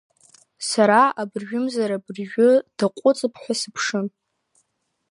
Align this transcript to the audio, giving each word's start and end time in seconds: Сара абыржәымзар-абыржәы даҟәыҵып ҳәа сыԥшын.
Сара 0.69 1.01
абыржәымзар-абыржәы 1.21 2.49
даҟәыҵып 2.77 3.33
ҳәа 3.41 3.53
сыԥшын. 3.59 4.07